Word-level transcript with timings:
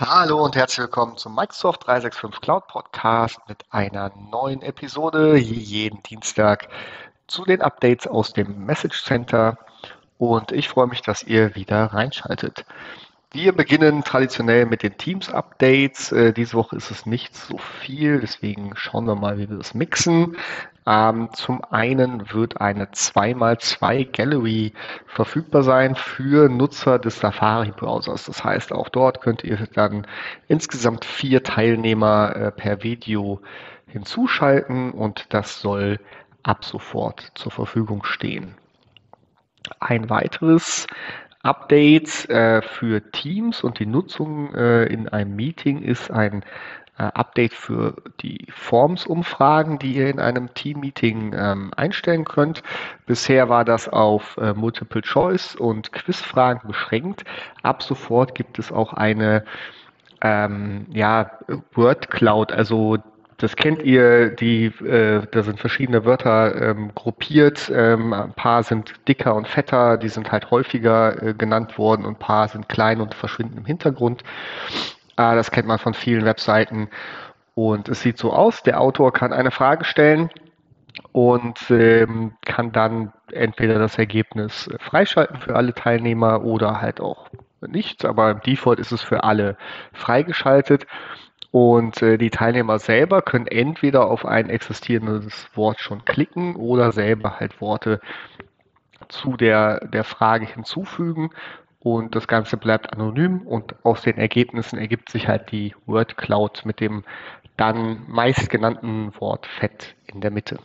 Hallo 0.00 0.44
und 0.44 0.54
herzlich 0.54 0.78
willkommen 0.78 1.16
zum 1.16 1.34
Microsoft 1.34 1.88
365 1.88 2.40
Cloud 2.40 2.68
Podcast 2.68 3.40
mit 3.48 3.64
einer 3.70 4.12
neuen 4.30 4.62
Episode 4.62 5.36
jeden 5.36 6.04
Dienstag 6.04 6.68
zu 7.26 7.44
den 7.44 7.60
Updates 7.60 8.06
aus 8.06 8.32
dem 8.32 8.64
Message 8.64 9.02
Center. 9.02 9.58
Und 10.16 10.52
ich 10.52 10.68
freue 10.68 10.86
mich, 10.86 11.02
dass 11.02 11.24
ihr 11.24 11.56
wieder 11.56 11.86
reinschaltet. 11.86 12.64
Wir 13.30 13.52
beginnen 13.52 14.04
traditionell 14.04 14.64
mit 14.64 14.82
den 14.82 14.96
Teams-Updates. 14.96 16.12
Äh, 16.12 16.32
diese 16.32 16.54
Woche 16.54 16.76
ist 16.76 16.90
es 16.90 17.04
nicht 17.04 17.36
so 17.36 17.58
viel, 17.58 18.20
deswegen 18.20 18.74
schauen 18.74 19.04
wir 19.04 19.16
mal, 19.16 19.36
wie 19.36 19.50
wir 19.50 19.58
das 19.58 19.74
mixen. 19.74 20.38
Ähm, 20.86 21.28
zum 21.34 21.62
einen 21.64 22.32
wird 22.32 22.62
eine 22.62 22.86
2x2 22.86 24.10
Gallery 24.10 24.72
verfügbar 25.06 25.62
sein 25.62 25.94
für 25.94 26.48
Nutzer 26.48 26.98
des 26.98 27.20
Safari-Browsers. 27.20 28.24
Das 28.24 28.42
heißt, 28.42 28.72
auch 28.72 28.88
dort 28.88 29.20
könnt 29.20 29.44
ihr 29.44 29.58
dann 29.74 30.06
insgesamt 30.46 31.04
vier 31.04 31.42
Teilnehmer 31.42 32.34
äh, 32.34 32.50
per 32.50 32.82
Video 32.82 33.42
hinzuschalten 33.86 34.92
und 34.92 35.26
das 35.34 35.60
soll 35.60 36.00
ab 36.44 36.64
sofort 36.64 37.30
zur 37.34 37.52
Verfügung 37.52 38.04
stehen. 38.04 38.54
Ein 39.80 40.08
weiteres 40.08 40.86
Update 41.42 42.28
äh, 42.28 42.62
für 42.62 43.10
Teams 43.12 43.62
und 43.62 43.78
die 43.78 43.86
Nutzung 43.86 44.54
äh, 44.54 44.84
in 44.84 45.08
einem 45.08 45.36
Meeting 45.36 45.82
ist 45.82 46.10
ein 46.10 46.44
äh, 46.98 47.04
Update 47.04 47.54
für 47.54 47.94
die 48.20 48.46
Forms-Umfragen, 48.50 49.78
die 49.78 49.94
ihr 49.94 50.10
in 50.10 50.18
einem 50.18 50.52
Team-Meeting 50.52 51.34
ähm, 51.38 51.70
einstellen 51.76 52.24
könnt. 52.24 52.62
Bisher 53.06 53.48
war 53.48 53.64
das 53.64 53.88
auf 53.88 54.36
äh, 54.38 54.52
Multiple 54.52 55.02
Choice 55.02 55.54
und 55.54 55.92
Quizfragen 55.92 56.66
beschränkt. 56.66 57.24
Ab 57.62 57.84
sofort 57.84 58.34
gibt 58.34 58.58
es 58.58 58.72
auch 58.72 58.92
eine 58.92 59.44
ähm, 60.22 60.86
ja, 60.92 61.38
Word 61.74 62.10
Cloud, 62.10 62.50
also 62.50 62.98
das 63.38 63.54
kennt 63.54 63.82
ihr, 63.82 64.30
die, 64.30 64.66
äh, 64.66 65.26
da 65.30 65.42
sind 65.44 65.60
verschiedene 65.60 66.04
Wörter 66.04 66.60
ähm, 66.60 66.90
gruppiert. 66.94 67.70
Ähm, 67.74 68.12
ein 68.12 68.32
paar 68.32 68.64
sind 68.64 68.94
dicker 69.06 69.34
und 69.36 69.46
fetter, 69.46 69.96
die 69.96 70.08
sind 70.08 70.32
halt 70.32 70.50
häufiger 70.50 71.22
äh, 71.22 71.34
genannt 71.34 71.78
worden 71.78 72.04
und 72.04 72.14
ein 72.16 72.18
paar 72.18 72.48
sind 72.48 72.68
klein 72.68 73.00
und 73.00 73.14
verschwinden 73.14 73.58
im 73.58 73.64
Hintergrund. 73.64 74.22
Äh, 75.16 75.36
das 75.36 75.52
kennt 75.52 75.68
man 75.68 75.78
von 75.78 75.94
vielen 75.94 76.24
Webseiten. 76.24 76.88
Und 77.54 77.88
es 77.88 78.00
sieht 78.00 78.18
so 78.18 78.32
aus, 78.32 78.64
der 78.64 78.80
Autor 78.80 79.12
kann 79.12 79.32
eine 79.32 79.52
Frage 79.52 79.84
stellen 79.84 80.30
und 81.12 81.70
ähm, 81.70 82.32
kann 82.44 82.72
dann 82.72 83.12
entweder 83.32 83.78
das 83.78 83.98
Ergebnis 83.98 84.68
freischalten 84.80 85.38
für 85.38 85.54
alle 85.54 85.74
Teilnehmer 85.74 86.42
oder 86.42 86.80
halt 86.80 87.00
auch 87.00 87.30
nichts, 87.60 88.04
aber 88.04 88.30
im 88.30 88.40
Default 88.40 88.78
ist 88.78 88.92
es 88.92 89.02
für 89.02 89.24
alle 89.24 89.56
freigeschaltet. 89.92 90.86
Und 91.60 92.02
äh, 92.02 92.18
die 92.18 92.30
Teilnehmer 92.30 92.78
selber 92.78 93.20
können 93.20 93.48
entweder 93.48 94.06
auf 94.06 94.24
ein 94.24 94.48
existierendes 94.48 95.48
Wort 95.56 95.80
schon 95.80 96.04
klicken 96.04 96.54
oder 96.54 96.92
selber 96.92 97.40
halt 97.40 97.60
Worte 97.60 98.00
zu 99.08 99.36
der, 99.36 99.84
der 99.88 100.04
Frage 100.04 100.46
hinzufügen. 100.46 101.30
Und 101.80 102.14
das 102.14 102.28
Ganze 102.28 102.58
bleibt 102.58 102.92
anonym 102.92 103.40
und 103.40 103.74
aus 103.84 104.02
den 104.02 104.18
Ergebnissen 104.18 104.78
ergibt 104.78 105.10
sich 105.10 105.26
halt 105.26 105.50
die 105.50 105.74
Word 105.84 106.16
Cloud 106.16 106.64
mit 106.64 106.78
dem 106.78 107.02
dann 107.56 108.04
meistgenannten 108.06 109.12
Wort 109.18 109.48
Fett 109.48 109.96
in 110.06 110.20
der 110.20 110.30
Mitte. 110.30 110.60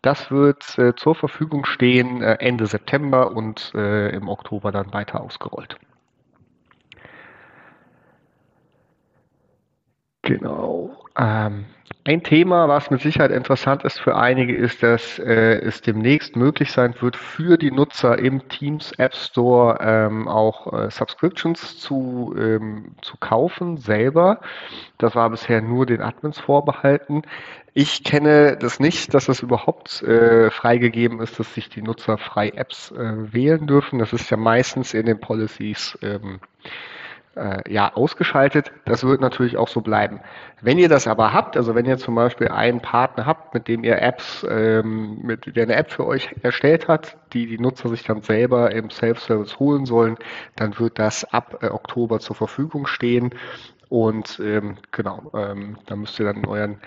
Das 0.00 0.30
wird 0.30 0.78
äh, 0.78 0.94
zur 0.96 1.14
Verfügung 1.14 1.66
stehen 1.66 2.22
äh, 2.22 2.36
Ende 2.40 2.64
September 2.64 3.32
und 3.32 3.72
äh, 3.74 4.08
im 4.08 4.30
Oktober 4.30 4.72
dann 4.72 4.94
weiter 4.94 5.20
ausgerollt. 5.20 5.76
Genau. 10.22 10.96
Ähm, 11.18 11.66
ein 12.04 12.22
Thema, 12.24 12.66
was 12.68 12.90
mit 12.90 13.00
Sicherheit 13.00 13.30
interessant 13.30 13.84
ist 13.84 14.00
für 14.00 14.16
einige, 14.16 14.56
ist, 14.56 14.82
dass 14.82 15.20
äh, 15.20 15.60
es 15.60 15.82
demnächst 15.82 16.34
möglich 16.34 16.72
sein 16.72 16.94
wird, 17.00 17.16
für 17.16 17.56
die 17.58 17.70
Nutzer 17.70 18.18
im 18.18 18.48
Teams 18.48 18.92
App 18.98 19.14
Store 19.14 19.78
ähm, 19.80 20.26
auch 20.26 20.72
äh, 20.72 20.90
Subscriptions 20.90 21.78
zu, 21.78 22.34
ähm, 22.36 22.96
zu 23.02 23.16
kaufen 23.18 23.76
selber. 23.76 24.40
Das 24.98 25.14
war 25.14 25.30
bisher 25.30 25.60
nur 25.60 25.86
den 25.86 26.00
Admins 26.00 26.40
vorbehalten. 26.40 27.22
Ich 27.74 28.02
kenne 28.02 28.56
das 28.56 28.80
nicht, 28.80 29.14
dass 29.14 29.28
es 29.28 29.40
überhaupt 29.40 30.02
äh, 30.02 30.50
freigegeben 30.50 31.20
ist, 31.20 31.38
dass 31.38 31.54
sich 31.54 31.68
die 31.68 31.82
Nutzer 31.82 32.18
frei 32.18 32.50
Apps 32.50 32.90
äh, 32.90 33.32
wählen 33.32 33.66
dürfen. 33.66 33.98
Das 33.98 34.12
ist 34.12 34.28
ja 34.28 34.36
meistens 34.36 34.92
in 34.92 35.06
den 35.06 35.20
Policies 35.20 35.96
ähm, 36.02 36.40
äh, 37.34 37.72
ja, 37.72 37.94
ausgeschaltet. 37.94 38.72
Das 38.84 39.04
wird 39.04 39.20
natürlich 39.20 39.56
auch 39.56 39.68
so 39.68 39.80
bleiben. 39.80 40.20
Wenn 40.60 40.78
ihr 40.78 40.88
das 40.88 41.06
aber 41.06 41.32
habt, 41.32 41.56
also 41.56 41.74
wenn 41.74 41.86
ihr 41.86 41.98
zum 41.98 42.14
Beispiel 42.14 42.48
einen 42.48 42.80
Partner 42.80 43.26
habt, 43.26 43.54
mit 43.54 43.68
dem 43.68 43.84
ihr 43.84 44.00
Apps, 44.00 44.46
ähm, 44.48 45.18
mit 45.22 45.56
der 45.56 45.64
eine 45.64 45.74
App 45.74 45.90
für 45.90 46.06
euch 46.06 46.30
erstellt 46.42 46.88
hat, 46.88 47.16
die 47.32 47.46
die 47.46 47.58
Nutzer 47.58 47.88
sich 47.88 48.04
dann 48.04 48.22
selber 48.22 48.72
im 48.72 48.90
Self-Service 48.90 49.58
holen 49.58 49.86
sollen, 49.86 50.16
dann 50.56 50.78
wird 50.78 50.98
das 50.98 51.24
ab 51.24 51.58
äh, 51.62 51.68
Oktober 51.68 52.20
zur 52.20 52.36
Verfügung 52.36 52.86
stehen. 52.86 53.30
Und 53.88 54.40
ähm, 54.42 54.76
genau, 54.90 55.30
ähm, 55.34 55.76
da 55.86 55.96
müsst 55.96 56.18
ihr 56.18 56.24
dann 56.24 56.36
in 56.36 56.46
euren 56.46 56.80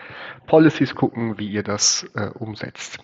Policies 0.47 0.95
gucken, 0.95 1.37
wie 1.37 1.47
ihr 1.47 1.61
das 1.61 2.05
äh, 2.15 2.29
umsetzt. 2.33 2.99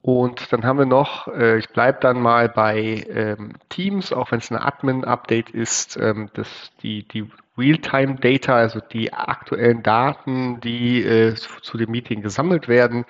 Und 0.00 0.52
dann 0.52 0.64
haben 0.64 0.78
wir 0.78 0.86
noch, 0.86 1.26
äh, 1.28 1.58
ich 1.58 1.68
bleibe 1.70 1.98
dann 2.00 2.20
mal 2.20 2.48
bei 2.48 3.04
ähm, 3.10 3.54
Teams, 3.68 4.12
auch 4.12 4.30
wenn 4.30 4.38
es 4.38 4.50
ein 4.50 4.56
Admin-Update 4.56 5.50
ist, 5.50 5.96
ähm, 5.96 6.30
das, 6.34 6.70
die, 6.82 7.06
die 7.06 7.28
Realtime-Data, 7.58 8.54
also 8.54 8.80
die 8.80 9.12
aktuellen 9.12 9.82
Daten, 9.82 10.60
die 10.60 11.02
äh, 11.02 11.34
zu 11.34 11.76
dem 11.76 11.90
Meeting 11.90 12.22
gesammelt 12.22 12.68
werden, 12.68 13.04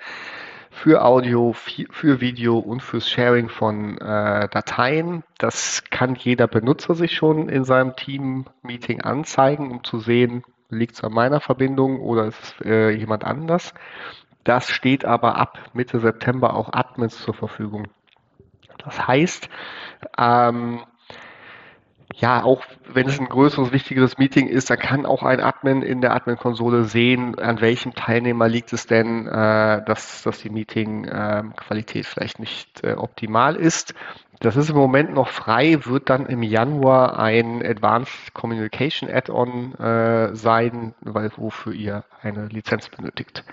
für 0.71 1.03
Audio, 1.03 1.53
für 1.53 2.21
Video 2.21 2.57
und 2.57 2.81
fürs 2.81 3.09
Sharing 3.09 3.49
von 3.49 3.97
äh, 3.97 4.47
Dateien. 4.49 5.23
Das 5.37 5.83
kann 5.89 6.15
jeder 6.15 6.47
Benutzer 6.47 6.95
sich 6.95 7.13
schon 7.13 7.49
in 7.49 7.65
seinem 7.65 7.95
Team-Meeting 7.95 9.01
anzeigen, 9.01 9.71
um 9.71 9.83
zu 9.83 9.99
sehen, 9.99 10.43
liegt 10.69 10.95
es 10.95 11.03
an 11.03 11.13
meiner 11.13 11.41
Verbindung 11.41 11.99
oder 11.99 12.25
ist 12.25 12.39
es 12.59 12.65
äh, 12.65 12.89
jemand 12.91 13.25
anders. 13.25 13.73
Das 14.43 14.69
steht 14.69 15.05
aber 15.05 15.35
ab 15.37 15.59
Mitte 15.73 15.99
September 15.99 16.55
auch 16.55 16.73
Admins 16.73 17.21
zur 17.21 17.33
Verfügung. 17.33 17.87
Das 18.77 19.07
heißt, 19.07 19.49
ähm, 20.17 20.81
ja, 22.15 22.43
auch 22.43 22.63
wenn 22.91 23.07
es 23.07 23.19
ein 23.19 23.29
größeres, 23.29 23.71
wichtigeres 23.71 24.17
Meeting 24.17 24.47
ist, 24.47 24.69
dann 24.69 24.79
kann 24.79 25.05
auch 25.05 25.23
ein 25.23 25.39
Admin 25.39 25.81
in 25.81 26.01
der 26.01 26.13
Admin-Konsole 26.13 26.83
sehen, 26.83 27.37
an 27.39 27.61
welchem 27.61 27.93
Teilnehmer 27.93 28.49
liegt 28.49 28.73
es 28.73 28.87
denn, 28.87 29.27
äh, 29.27 29.83
dass, 29.85 30.23
dass 30.23 30.39
die 30.39 30.49
Meeting-Qualität 30.49 32.05
äh, 32.05 32.07
vielleicht 32.07 32.39
nicht 32.39 32.83
äh, 32.83 32.93
optimal 32.93 33.55
ist. 33.55 33.93
Das 34.41 34.55
ist 34.55 34.69
im 34.69 34.75
Moment 34.75 35.13
noch 35.13 35.27
frei, 35.27 35.79
wird 35.83 36.09
dann 36.09 36.25
im 36.25 36.43
Januar 36.43 37.19
ein 37.19 37.65
Advanced 37.65 38.33
Communication 38.33 39.09
Add-on 39.09 39.75
äh, 39.75 40.35
sein, 40.35 40.95
weil 41.01 41.29
wofür 41.37 41.73
ihr 41.73 42.05
eine 42.21 42.47
Lizenz 42.47 42.89
benötigt. 42.89 43.43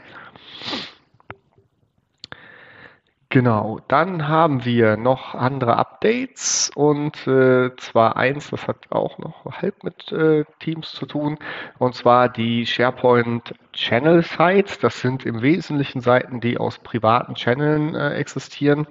Genau, 3.28 3.81
dann 3.89 4.28
haben 4.28 4.65
wir 4.65 4.97
noch 4.97 5.34
andere 5.34 5.77
Updates 5.77 6.71
und 6.75 7.27
äh, 7.27 7.75
zwar 7.77 8.17
eins, 8.17 8.49
das 8.50 8.66
hat 8.66 8.91
auch 8.91 9.19
noch 9.19 9.45
halb 9.61 9.84
mit 9.84 10.11
äh, 10.12 10.45
Teams 10.61 10.93
zu 10.93 11.06
tun, 11.06 11.37
und 11.78 11.95
zwar 11.95 12.28
die 12.28 12.65
SharePoint 12.65 13.55
Channel 13.72 14.22
Sites. 14.22 14.78
Das 14.78 15.00
sind 15.00 15.27
im 15.27 15.43
Wesentlichen 15.43 16.00
Seiten, 16.00 16.41
die 16.41 16.56
aus 16.56 16.78
privaten 16.78 17.34
Channeln 17.34 17.95
äh, 17.95 18.15
existieren. 18.15 18.87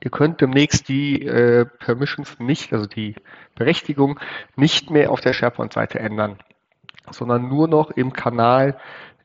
Ihr 0.00 0.10
könnt 0.10 0.40
demnächst 0.40 0.88
die 0.88 1.24
äh, 1.24 1.66
Permissions 1.66 2.40
nicht, 2.40 2.72
also 2.72 2.86
die 2.86 3.14
Berechtigung, 3.54 4.18
nicht 4.56 4.90
mehr 4.90 5.10
auf 5.10 5.20
der 5.20 5.34
SharePoint-Seite 5.34 6.00
ändern, 6.00 6.38
sondern 7.10 7.48
nur 7.48 7.68
noch 7.68 7.90
im 7.90 8.12
Kanal 8.12 8.78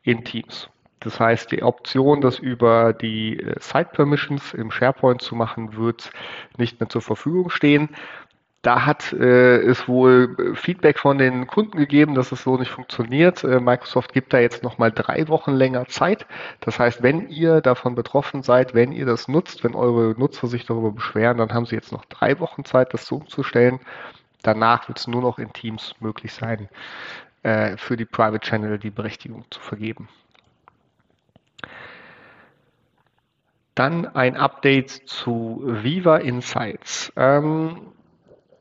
in 0.03 0.25
Teams. 0.25 0.69
Das 0.99 1.19
heißt, 1.19 1.51
die 1.51 1.63
Option, 1.63 2.21
das 2.21 2.39
über 2.39 2.93
die 2.93 3.39
äh, 3.39 3.55
Site 3.59 3.89
Permissions 3.93 4.53
im 4.53 4.71
SharePoint 4.71 5.21
zu 5.21 5.35
machen, 5.35 5.77
wird 5.77 6.11
nicht 6.57 6.79
mehr 6.79 6.89
zur 6.89 7.01
Verfügung 7.01 7.49
stehen. 7.49 7.89
Da 8.63 8.85
hat 8.85 9.13
äh, 9.13 9.59
es 9.59 9.87
wohl 9.87 10.35
äh, 10.39 10.55
Feedback 10.55 10.99
von 10.99 11.17
den 11.17 11.47
Kunden 11.47 11.77
gegeben, 11.77 12.15
dass 12.15 12.31
es 12.31 12.43
so 12.43 12.57
nicht 12.57 12.71
funktioniert. 12.71 13.43
Äh, 13.43 13.59
Microsoft 13.59 14.11
gibt 14.11 14.33
da 14.33 14.39
jetzt 14.39 14.63
nochmal 14.63 14.91
drei 14.91 15.27
Wochen 15.27 15.51
länger 15.51 15.85
Zeit. 15.87 16.25
Das 16.61 16.79
heißt, 16.79 17.03
wenn 17.03 17.29
ihr 17.29 17.61
davon 17.61 17.95
betroffen 17.95 18.43
seid, 18.43 18.73
wenn 18.73 18.91
ihr 18.91 19.05
das 19.05 19.27
nutzt, 19.27 19.63
wenn 19.63 19.75
eure 19.75 20.19
Nutzer 20.19 20.47
sich 20.47 20.65
darüber 20.65 20.91
beschweren, 20.91 21.37
dann 21.37 21.53
haben 21.53 21.65
sie 21.65 21.75
jetzt 21.75 21.91
noch 21.91 22.05
drei 22.05 22.39
Wochen 22.39 22.65
Zeit, 22.65 22.93
das 22.93 23.05
so 23.05 23.17
umzustellen. 23.17 23.79
Danach 24.41 24.87
wird 24.87 24.99
es 24.99 25.07
nur 25.07 25.21
noch 25.21 25.39
in 25.39 25.53
Teams 25.53 25.93
möglich 25.99 26.33
sein, 26.33 26.67
äh, 27.43 27.77
für 27.77 27.95
die 27.95 28.05
Private 28.05 28.39
Channel 28.39 28.79
die 28.79 28.91
Berechtigung 28.91 29.45
zu 29.51 29.59
vergeben. 29.59 30.09
Dann 33.77 34.07
ein 34.15 34.35
Update 34.35 34.89
zu 35.05 35.61
Viva 35.63 36.17
Insights. 36.17 37.13
Ähm, 37.15 37.93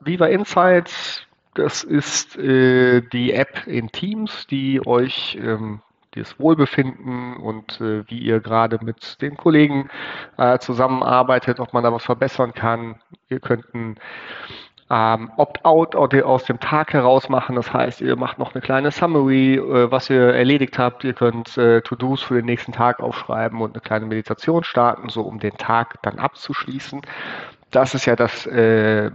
Viva 0.00 0.26
Insights 0.26 1.26
Das 1.54 1.82
ist 1.82 2.36
äh, 2.36 3.00
die 3.00 3.32
App 3.32 3.66
in 3.66 3.90
Teams, 3.90 4.46
die 4.46 4.86
euch 4.86 5.38
ähm, 5.40 5.80
das 6.10 6.38
Wohlbefinden 6.38 7.38
und 7.38 7.80
äh, 7.80 8.06
wie 8.10 8.18
ihr 8.18 8.40
gerade 8.40 8.78
mit 8.84 9.22
den 9.22 9.38
Kollegen 9.38 9.88
äh, 10.36 10.58
zusammenarbeitet, 10.58 11.60
ob 11.60 11.72
man 11.72 11.82
da 11.82 11.90
was 11.94 12.04
verbessern 12.04 12.52
kann. 12.52 12.96
Ihr 13.30 13.40
könnt 13.40 13.74
ein 13.74 13.98
ähm, 14.88 15.30
Opt-out 15.36 15.96
aus 15.96 16.44
dem 16.44 16.60
Tag 16.60 16.92
heraus 16.92 17.28
machen. 17.28 17.56
Das 17.56 17.72
heißt, 17.72 18.00
ihr 18.00 18.16
macht 18.16 18.38
noch 18.38 18.54
eine 18.54 18.62
kleine 18.62 18.90
Summary, 18.90 19.56
äh, 19.56 19.90
was 19.90 20.10
ihr 20.10 20.34
erledigt 20.34 20.78
habt. 20.78 21.02
Ihr 21.04 21.14
könnt 21.14 21.56
äh, 21.58 21.80
To-Dos 21.82 22.22
für 22.22 22.34
den 22.34 22.46
nächsten 22.46 22.72
Tag 22.72 23.00
aufschreiben 23.00 23.60
und 23.60 23.74
eine 23.74 23.80
kleine 23.80 24.06
Meditation 24.06 24.62
starten, 24.62 25.08
so 25.08 25.22
um 25.22 25.40
den 25.40 25.56
Tag 25.56 26.00
dann 26.02 26.18
abzuschließen. 26.18 27.02
Das 27.70 27.94
ist 27.94 28.06
ja 28.06 28.14
das, 28.14 28.46
äh, 28.46 29.10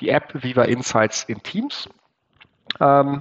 die 0.00 0.08
App 0.08 0.42
Viva 0.42 0.62
Insights 0.62 1.24
in 1.24 1.42
Teams. 1.42 1.88
Ähm, 2.80 3.20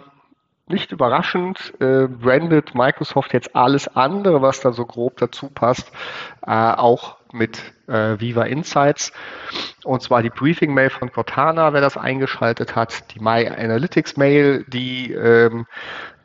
nicht 0.68 0.94
überraschend 0.94 1.74
äh, 1.82 2.08
brandet 2.08 2.74
Microsoft 2.74 3.34
jetzt 3.34 3.54
alles 3.54 3.90
andere, 3.96 4.42
was 4.42 4.62
da 4.62 4.72
so 4.72 4.86
grob 4.86 5.18
dazu 5.18 5.50
passt, 5.50 5.92
äh, 6.48 6.52
auch 6.52 7.18
mit 7.34 7.60
äh, 7.88 8.20
Viva 8.20 8.44
Insights. 8.44 9.12
Und 9.84 10.02
zwar 10.02 10.22
die 10.22 10.30
Briefing-Mail 10.30 10.90
von 10.90 11.12
Cortana, 11.12 11.74
wer 11.74 11.82
das 11.82 11.98
eingeschaltet 11.98 12.76
hat, 12.76 13.14
die 13.14 13.20
My 13.20 13.48
Analytics-Mail, 13.48 14.66
die 14.68 15.12
ähm, 15.12 15.66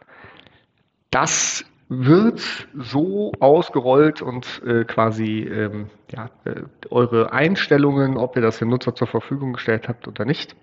Das 1.10 1.66
wird 1.90 2.42
so 2.74 3.34
ausgerollt 3.42 4.22
und 4.22 4.62
äh, 4.66 4.86
quasi 4.86 5.42
ähm, 5.42 5.90
ja, 6.10 6.30
äh, 6.46 6.62
eure 6.90 7.34
Einstellungen, 7.34 8.16
ob 8.16 8.38
ihr 8.38 8.42
das 8.42 8.60
dem 8.60 8.70
Nutzer 8.70 8.96
zur 8.96 9.08
Verfügung 9.08 9.54
gestellt 9.54 9.90
habt 9.90 10.08
oder 10.08 10.24
nicht, 10.24 10.56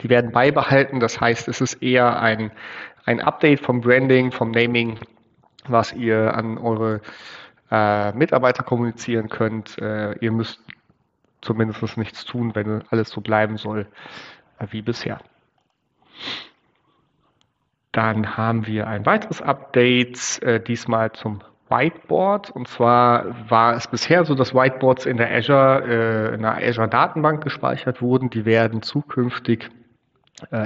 die 0.00 0.08
werden 0.08 0.30
beibehalten. 0.30 1.00
Das 1.00 1.20
heißt, 1.20 1.48
es 1.48 1.60
ist 1.60 1.82
eher 1.82 2.20
ein, 2.20 2.52
ein 3.04 3.20
Update 3.20 3.60
vom 3.60 3.80
Branding, 3.80 4.30
vom 4.30 4.52
Naming, 4.52 4.98
was 5.66 5.92
ihr 5.92 6.34
an 6.34 6.56
eure 6.56 7.00
äh, 7.72 8.12
Mitarbeiter 8.12 8.62
kommunizieren 8.62 9.28
könnt. 9.28 9.76
Äh, 9.78 10.12
ihr 10.20 10.30
müsst 10.30 10.60
zumindest 11.44 11.96
nichts 11.96 12.24
tun, 12.24 12.54
wenn 12.54 12.82
alles 12.90 13.10
so 13.10 13.20
bleiben 13.20 13.56
soll 13.56 13.86
äh, 14.58 14.66
wie 14.70 14.82
bisher. 14.82 15.20
Dann 17.92 18.36
haben 18.36 18.66
wir 18.66 18.88
ein 18.88 19.06
weiteres 19.06 19.40
Update, 19.40 20.42
äh, 20.42 20.60
diesmal 20.60 21.12
zum 21.12 21.42
Whiteboard. 21.68 22.50
Und 22.50 22.66
zwar 22.66 23.50
war 23.50 23.74
es 23.74 23.86
bisher 23.86 24.24
so, 24.24 24.34
dass 24.34 24.54
Whiteboards 24.54 25.06
in 25.06 25.16
der 25.16 25.32
Azure, 25.32 25.84
äh, 25.86 26.34
in 26.34 26.42
der 26.42 26.56
Azure 26.56 26.88
Datenbank 26.88 27.44
gespeichert 27.44 28.02
wurden. 28.02 28.30
Die 28.30 28.44
werden 28.44 28.82
zukünftig 28.82 29.70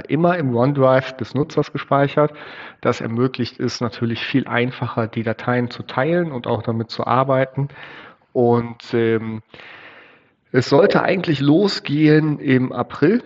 immer 0.07 0.35
im 0.35 0.55
OneDrive 0.55 1.15
des 1.17 1.35
Nutzers 1.35 1.71
gespeichert. 1.71 2.33
Das 2.81 3.01
ermöglicht 3.01 3.59
es 3.59 3.81
natürlich 3.81 4.25
viel 4.25 4.47
einfacher, 4.47 5.07
die 5.07 5.21
Dateien 5.21 5.69
zu 5.69 5.83
teilen 5.83 6.31
und 6.31 6.47
auch 6.47 6.63
damit 6.63 6.89
zu 6.89 7.05
arbeiten. 7.05 7.69
Und 8.33 8.93
ähm, 8.93 9.43
es 10.51 10.69
sollte 10.69 11.03
eigentlich 11.03 11.39
losgehen 11.41 12.39
im 12.39 12.71
April 12.71 13.23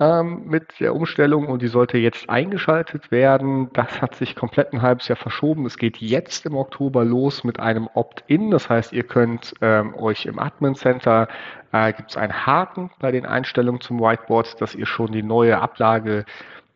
ähm, 0.00 0.42
mit 0.46 0.80
der 0.80 0.94
Umstellung 0.94 1.46
und 1.46 1.62
die 1.62 1.68
sollte 1.68 1.98
jetzt 1.98 2.28
eingeschaltet 2.28 3.10
werden. 3.10 3.70
Das 3.72 4.02
hat 4.02 4.16
sich 4.16 4.34
komplett 4.34 4.72
ein 4.72 4.82
halbes 4.82 5.06
Jahr 5.08 5.16
verschoben. 5.16 5.66
Es 5.66 5.78
geht 5.78 5.98
jetzt 5.98 6.46
im 6.46 6.56
Oktober 6.56 7.04
los 7.04 7.44
mit 7.44 7.60
einem 7.60 7.88
Opt-in. 7.94 8.50
Das 8.50 8.68
heißt, 8.68 8.92
ihr 8.92 9.04
könnt 9.04 9.54
ähm, 9.60 9.94
euch 9.94 10.26
im 10.26 10.38
Admin 10.38 10.74
Center 10.74 11.28
äh, 11.72 11.92
gibt 11.92 12.10
es 12.10 12.16
einen 12.16 12.46
Haken 12.46 12.90
bei 12.98 13.12
den 13.12 13.26
Einstellungen 13.26 13.80
zum 13.80 14.00
Whiteboard, 14.00 14.60
dass 14.60 14.74
ihr 14.74 14.86
schon 14.86 15.12
die 15.12 15.22
neue 15.22 15.60
Ablage 15.60 16.24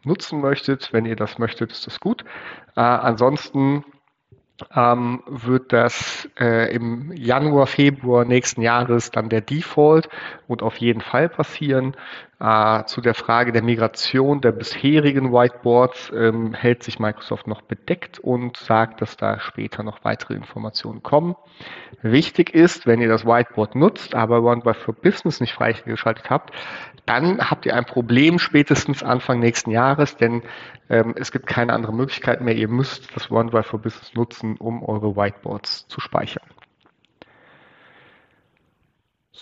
nutzen 0.04 0.40
möchtet. 0.40 0.92
Wenn 0.92 1.06
ihr 1.06 1.16
das 1.16 1.38
möchtet, 1.38 1.72
ist 1.72 1.86
das 1.86 1.98
gut. 1.98 2.24
Äh, 2.76 2.80
ansonsten 2.80 3.84
ähm, 4.74 5.22
wird 5.26 5.72
das 5.72 6.28
äh, 6.38 6.74
im 6.74 7.12
Januar, 7.12 7.66
Februar 7.66 8.24
nächsten 8.24 8.62
Jahres 8.62 9.10
dann 9.10 9.28
der 9.28 9.40
Default 9.40 10.08
und 10.48 10.62
auf 10.62 10.76
jeden 10.78 11.00
Fall 11.00 11.28
passieren. 11.28 11.94
Äh, 12.40 12.84
zu 12.84 13.00
der 13.00 13.14
Frage 13.14 13.50
der 13.50 13.62
Migration 13.62 14.40
der 14.40 14.52
bisherigen 14.52 15.32
Whiteboards 15.32 16.12
ähm, 16.14 16.54
hält 16.54 16.84
sich 16.84 17.00
Microsoft 17.00 17.48
noch 17.48 17.62
bedeckt 17.62 18.20
und 18.20 18.56
sagt, 18.56 19.00
dass 19.00 19.16
da 19.16 19.40
später 19.40 19.82
noch 19.82 20.04
weitere 20.04 20.34
Informationen 20.34 21.02
kommen. 21.02 21.34
Wichtig 22.02 22.54
ist, 22.54 22.86
wenn 22.86 23.00
ihr 23.00 23.08
das 23.08 23.26
Whiteboard 23.26 23.74
nutzt, 23.74 24.14
aber 24.14 24.42
OneDrive 24.42 24.76
for 24.76 24.94
Business 24.94 25.40
nicht 25.40 25.52
freigeschaltet 25.52 26.30
habt, 26.30 26.54
dann 27.06 27.50
habt 27.50 27.66
ihr 27.66 27.74
ein 27.74 27.86
Problem 27.86 28.38
spätestens 28.38 29.02
Anfang 29.02 29.40
nächsten 29.40 29.70
Jahres, 29.70 30.16
denn 30.16 30.42
ähm, 30.90 31.14
es 31.18 31.32
gibt 31.32 31.46
keine 31.46 31.72
andere 31.72 31.92
Möglichkeit 31.92 32.40
mehr. 32.40 32.54
Ihr 32.54 32.68
müsst 32.68 33.16
das 33.16 33.30
OneDrive 33.30 33.66
for 33.66 33.80
Business 33.80 34.14
nutzen, 34.14 34.47
um 34.56 34.82
eure 34.82 35.16
Whiteboards 35.16 35.86
zu 35.88 36.00
speichern. 36.00 36.44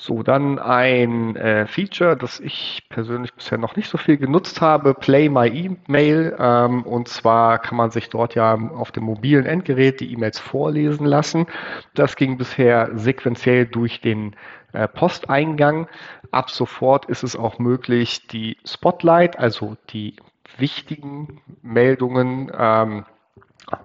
So, 0.06 0.23
dann 0.23 0.61
ein 0.61 1.35
äh, 1.35 1.67
Feature, 1.67 2.17
das 2.17 2.38
ich 2.38 2.85
persönlich 2.91 3.35
bisher 3.35 3.58
noch 3.58 3.75
nicht 3.75 3.88
so 3.88 3.99
viel 3.99 4.19
genutzt 4.19 4.61
habe, 4.61 4.94
Play 4.94 5.29
My 5.29 5.49
Email. 5.49 6.37
Ähm, 6.38 6.82
und 6.85 7.08
zwar 7.08 7.58
kann 7.58 7.76
man 7.76 7.91
sich 7.91 8.08
dort 8.08 8.37
ja 8.37 8.55
auf 8.55 8.93
dem 8.93 9.05
mobilen 9.05 9.47
Endgerät 9.47 9.99
die 9.99 10.12
E-Mails 10.12 10.38
vorlesen 10.38 11.06
lassen. 11.06 11.47
Das 11.94 12.14
ging 12.14 12.37
bisher 12.37 12.91
sequenziell 12.94 13.67
durch 13.67 14.00
den 14.00 14.37
äh, 14.73 14.87
Posteingang. 14.87 15.88
Ab 16.31 16.50
sofort 16.50 17.06
ist 17.06 17.25
es 17.25 17.35
auch 17.35 17.58
möglich, 17.58 18.29
die 18.29 18.58
Spotlight, 18.64 19.38
also 19.38 19.76
die 19.91 20.14
wichtigen 20.58 21.41
Meldungen, 21.62 22.53
ähm, 22.56 23.06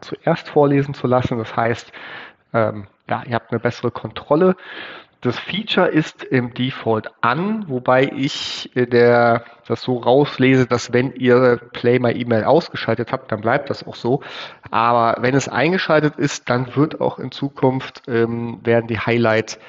zuerst 0.01 0.49
vorlesen 0.49 0.93
zu 0.93 1.07
lassen. 1.07 1.37
Das 1.37 1.55
heißt, 1.55 1.91
ähm, 2.53 2.87
ja, 3.09 3.23
ihr 3.25 3.35
habt 3.35 3.51
eine 3.51 3.59
bessere 3.59 3.91
Kontrolle 3.91 4.55
das 5.21 5.37
Feature 5.37 5.87
ist 5.87 6.23
im 6.23 6.53
Default 6.55 7.07
an, 7.21 7.69
wobei 7.69 8.11
ich 8.15 8.75
äh, 8.75 8.87
der, 8.87 9.43
das 9.67 9.83
so 9.83 9.97
rauslese, 9.97 10.65
dass 10.65 10.93
wenn 10.93 11.13
ihr 11.13 11.57
Play 11.73 11.99
My 11.99 12.11
Email 12.11 12.43
ausgeschaltet 12.43 13.11
habt, 13.11 13.31
dann 13.31 13.41
bleibt 13.41 13.69
das 13.69 13.85
auch 13.85 13.95
so. 13.95 14.21
Aber 14.71 15.21
wenn 15.21 15.35
es 15.35 15.47
eingeschaltet 15.47 16.15
ist, 16.15 16.49
dann 16.49 16.75
wird 16.75 16.99
auch 17.01 17.19
in 17.19 17.31
Zukunft 17.31 18.01
ähm, 18.07 18.59
werden 18.63 18.87
die 18.87 18.99
Highlight 18.99 19.59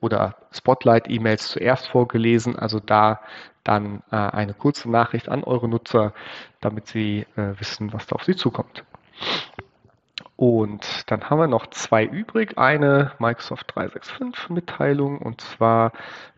oder 0.00 0.36
Spotlight-E-Mails 0.52 1.48
zuerst 1.48 1.88
vorgelesen. 1.88 2.56
Also 2.56 2.78
da 2.78 3.20
dann 3.64 4.02
äh, 4.12 4.16
eine 4.16 4.54
kurze 4.54 4.88
Nachricht 4.88 5.28
an 5.28 5.42
eure 5.42 5.68
Nutzer, 5.68 6.14
damit 6.60 6.86
sie 6.86 7.26
äh, 7.36 7.58
wissen, 7.58 7.92
was 7.92 8.06
da 8.06 8.14
auf 8.14 8.24
sie 8.24 8.36
zukommt. 8.36 8.84
Und 10.40 11.10
dann 11.10 11.28
haben 11.28 11.38
wir 11.38 11.48
noch 11.48 11.66
zwei 11.66 12.02
übrig. 12.02 12.56
Eine 12.56 13.12
Microsoft 13.18 13.74
365 13.74 14.48
Mitteilung 14.48 15.18
und 15.18 15.42
zwar 15.42 15.92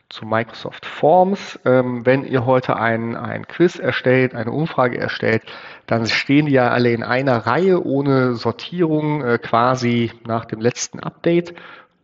zu 0.09 0.27
Microsoft 0.27 0.87
Forms. 0.87 1.61
Ähm, 1.65 2.05
wenn 2.05 2.25
ihr 2.25 2.45
heute 2.45 2.77
ein, 2.77 3.17
ein 3.17 3.47
Quiz 3.47 3.79
erstellt, 3.79 4.35
eine 4.35 4.51
Umfrage 4.51 4.99
erstellt, 4.99 5.43
dann 5.87 6.07
stehen 6.07 6.47
die 6.47 6.53
ja 6.53 6.69
alle 6.69 6.91
in 6.91 7.05
einer 7.05 7.47
Reihe 7.47 7.85
ohne 7.85 8.35
Sortierung 8.35 9.23
äh, 9.23 9.39
quasi 9.39 10.11
nach 10.27 10.47
dem 10.47 10.61
letzten 10.61 10.99
Update. 10.99 11.55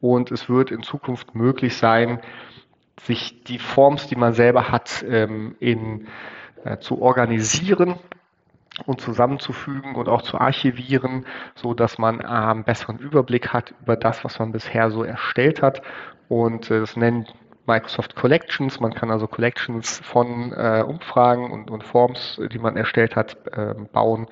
Und 0.01 0.31
es 0.31 0.49
wird 0.49 0.71
in 0.71 0.85
Zukunft 0.85 1.35
möglich 1.35 1.77
sein, 1.77 2.21
sich 3.03 3.43
die 3.43 3.59
Forms, 3.59 4.07
die 4.07 4.17
man 4.17 4.35
selber 4.35 4.71
hat, 4.71 5.05
ähm, 5.09 5.57
in, 5.59 6.07
äh, 6.65 6.79
zu 6.79 7.03
organisieren 7.03 7.97
und 8.87 9.01
zusammenzufügen 9.01 9.95
und 9.95 10.09
auch 10.09 10.23
zu 10.23 10.39
archivieren, 10.39 11.27
so 11.55 11.75
dass 11.75 11.99
man 11.99 12.21
einen 12.21 12.65
besseren 12.65 12.99
Überblick 12.99 13.53
hat 13.53 13.75
über 13.83 13.97
das, 13.97 14.25
was 14.25 14.39
man 14.39 14.53
bisher 14.53 14.91
so 14.91 15.05
erstellt 15.05 15.63
hat. 15.63 15.83
Und 16.29 16.71
äh, 16.71 16.81
das 16.81 16.97
nennt 16.97 17.35
Microsoft 17.67 18.17
Collections. 18.17 18.81
Man 18.81 18.95
kann 18.95 19.11
also 19.11 19.27
Collections 19.27 20.01
von 20.01 20.53
äh, 20.53 20.83
Umfragen 20.87 21.51
und, 21.51 21.71
und, 21.71 21.85
Forms, 21.85 22.41
die 22.51 22.59
man 22.59 22.77
erstellt 22.77 23.15
hat, 23.15 23.37
äh, 23.53 23.75
bauen, 23.93 24.27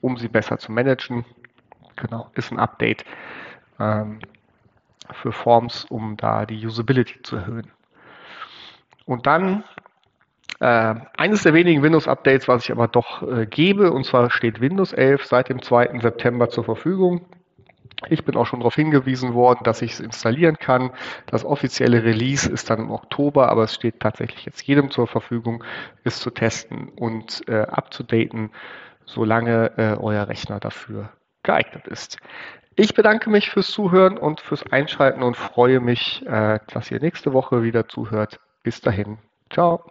um 0.00 0.16
sie 0.16 0.28
besser 0.28 0.58
zu 0.58 0.72
managen. 0.72 1.24
Genau, 1.96 2.30
ist 2.34 2.52
ein 2.52 2.60
Update 2.60 3.04
ähm, 3.80 4.20
für 5.12 5.32
Forms, 5.32 5.84
um 5.90 6.16
da 6.16 6.46
die 6.46 6.64
Usability 6.64 7.22
zu 7.22 7.36
erhöhen. 7.36 7.70
Und 9.04 9.26
dann 9.26 9.64
Äh, 10.60 10.94
eines 11.16 11.44
der 11.44 11.54
wenigen 11.54 11.82
Windows-Updates, 11.82 12.48
was 12.48 12.64
ich 12.64 12.72
aber 12.72 12.88
doch 12.88 13.22
äh, 13.22 13.46
gebe, 13.46 13.92
und 13.92 14.04
zwar 14.04 14.30
steht 14.30 14.60
Windows 14.60 14.92
11 14.92 15.24
seit 15.24 15.48
dem 15.48 15.62
2. 15.62 16.00
September 16.00 16.48
zur 16.48 16.64
Verfügung. 16.64 17.26
Ich 18.08 18.24
bin 18.24 18.36
auch 18.36 18.46
schon 18.46 18.60
darauf 18.60 18.76
hingewiesen 18.76 19.34
worden, 19.34 19.60
dass 19.64 19.82
ich 19.82 19.92
es 19.92 20.00
installieren 20.00 20.58
kann. 20.58 20.92
Das 21.26 21.44
offizielle 21.44 22.04
Release 22.04 22.48
ist 22.50 22.70
dann 22.70 22.78
im 22.78 22.90
Oktober, 22.90 23.48
aber 23.48 23.64
es 23.64 23.74
steht 23.74 24.00
tatsächlich 24.00 24.44
jetzt 24.44 24.62
jedem 24.62 24.90
zur 24.90 25.08
Verfügung, 25.08 25.64
es 26.04 26.20
zu 26.20 26.30
testen 26.30 26.90
und 26.90 27.42
äh, 27.48 27.62
abzudaten, 27.62 28.50
solange 29.04 29.72
äh, 29.76 29.96
euer 29.98 30.28
Rechner 30.28 30.60
dafür 30.60 31.10
geeignet 31.42 31.88
ist. 31.88 32.18
Ich 32.76 32.94
bedanke 32.94 33.30
mich 33.30 33.50
fürs 33.50 33.68
Zuhören 33.68 34.16
und 34.16 34.40
fürs 34.40 34.64
Einschalten 34.70 35.24
und 35.24 35.36
freue 35.36 35.80
mich, 35.80 36.24
äh, 36.26 36.60
dass 36.72 36.90
ihr 36.92 37.00
nächste 37.00 37.32
Woche 37.32 37.64
wieder 37.64 37.88
zuhört. 37.88 38.38
Bis 38.62 38.80
dahin. 38.80 39.18
Ciao. 39.50 39.90